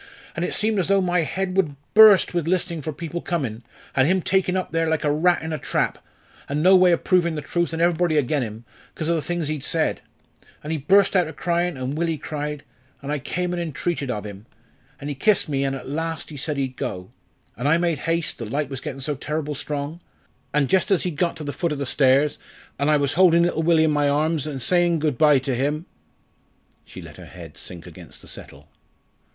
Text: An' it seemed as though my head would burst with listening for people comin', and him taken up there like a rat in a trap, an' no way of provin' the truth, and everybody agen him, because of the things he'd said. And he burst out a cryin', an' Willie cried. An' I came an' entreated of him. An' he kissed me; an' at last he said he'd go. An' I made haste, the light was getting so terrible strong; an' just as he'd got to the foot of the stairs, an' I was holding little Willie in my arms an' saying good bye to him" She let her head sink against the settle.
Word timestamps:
An' 0.35 0.43
it 0.43 0.55
seemed 0.55 0.79
as 0.79 0.87
though 0.87 0.99
my 0.99 1.19
head 1.19 1.55
would 1.55 1.75
burst 1.93 2.33
with 2.33 2.47
listening 2.47 2.81
for 2.81 2.91
people 2.91 3.21
comin', 3.21 3.61
and 3.95 4.07
him 4.07 4.19
taken 4.23 4.57
up 4.57 4.71
there 4.71 4.87
like 4.87 5.03
a 5.03 5.11
rat 5.11 5.43
in 5.43 5.53
a 5.53 5.59
trap, 5.59 5.99
an' 6.49 6.63
no 6.63 6.75
way 6.75 6.91
of 6.91 7.03
provin' 7.03 7.35
the 7.35 7.41
truth, 7.43 7.71
and 7.71 7.79
everybody 7.83 8.17
agen 8.17 8.41
him, 8.41 8.65
because 8.95 9.09
of 9.09 9.15
the 9.15 9.21
things 9.21 9.47
he'd 9.47 9.63
said. 9.63 10.01
And 10.63 10.71
he 10.71 10.79
burst 10.79 11.15
out 11.15 11.27
a 11.27 11.33
cryin', 11.33 11.77
an' 11.77 11.93
Willie 11.93 12.17
cried. 12.17 12.63
An' 13.03 13.11
I 13.11 13.19
came 13.19 13.53
an' 13.53 13.59
entreated 13.59 14.09
of 14.09 14.25
him. 14.25 14.47
An' 14.99 15.07
he 15.07 15.13
kissed 15.13 15.47
me; 15.47 15.63
an' 15.63 15.75
at 15.75 15.87
last 15.87 16.31
he 16.31 16.37
said 16.37 16.57
he'd 16.57 16.77
go. 16.77 17.11
An' 17.55 17.67
I 17.67 17.77
made 17.77 17.99
haste, 17.99 18.39
the 18.39 18.45
light 18.47 18.69
was 18.71 18.81
getting 18.81 19.01
so 19.01 19.13
terrible 19.13 19.53
strong; 19.53 20.01
an' 20.51 20.65
just 20.65 20.89
as 20.89 21.03
he'd 21.03 21.15
got 21.17 21.35
to 21.35 21.43
the 21.43 21.53
foot 21.53 21.71
of 21.71 21.77
the 21.77 21.85
stairs, 21.85 22.39
an' 22.79 22.89
I 22.89 22.97
was 22.97 23.13
holding 23.13 23.43
little 23.43 23.61
Willie 23.61 23.83
in 23.83 23.91
my 23.91 24.09
arms 24.09 24.47
an' 24.47 24.57
saying 24.57 24.97
good 24.97 25.19
bye 25.19 25.37
to 25.37 25.53
him" 25.53 25.85
She 26.85 27.03
let 27.03 27.17
her 27.17 27.25
head 27.27 27.55
sink 27.55 27.85
against 27.85 28.23
the 28.23 28.27
settle. 28.27 28.67